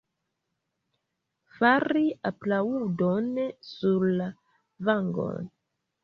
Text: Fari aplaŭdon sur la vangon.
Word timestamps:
Fari 1.57 2.05
aplaŭdon 2.29 3.27
sur 3.73 4.07
la 4.21 4.31
vangon. 4.89 5.45